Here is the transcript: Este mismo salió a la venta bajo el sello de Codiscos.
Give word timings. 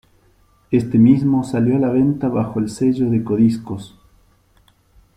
Este 0.71 0.97
mismo 0.97 1.43
salió 1.43 1.75
a 1.75 1.79
la 1.79 1.91
venta 1.91 2.27
bajo 2.27 2.59
el 2.59 2.69
sello 2.71 3.11
de 3.11 3.23
Codiscos. 3.23 3.95